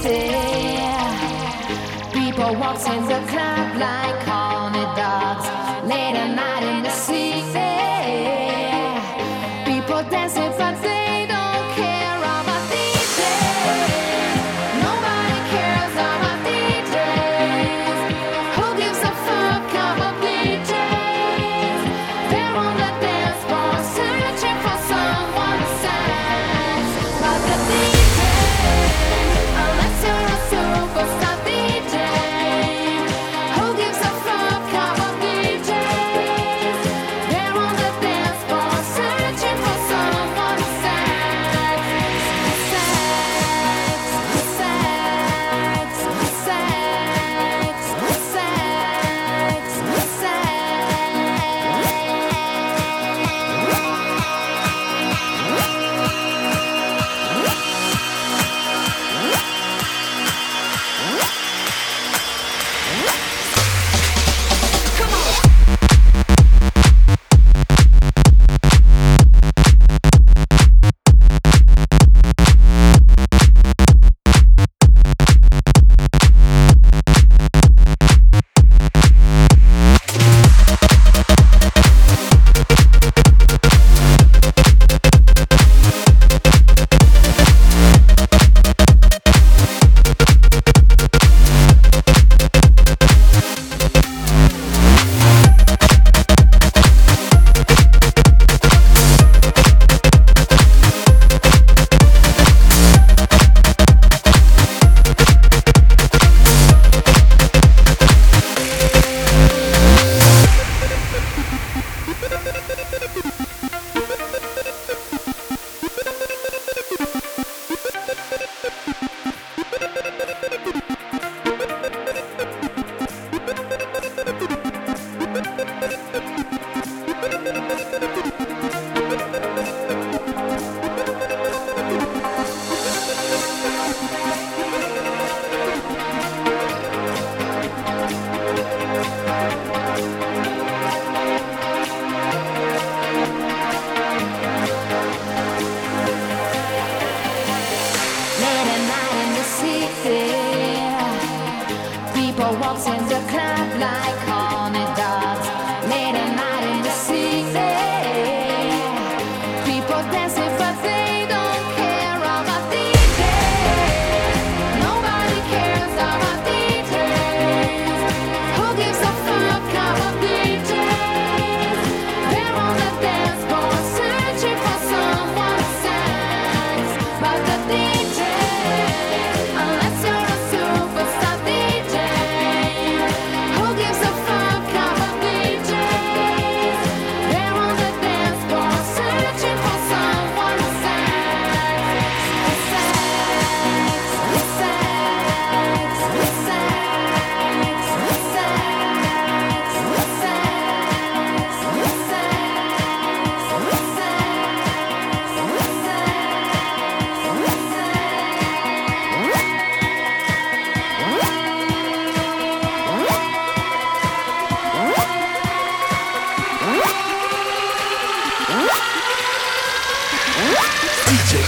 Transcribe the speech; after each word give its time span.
the 0.00 0.08
DJ. 0.08 0.82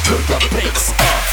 the 0.04 0.48
bass 0.50 0.92
up. 1.00 1.23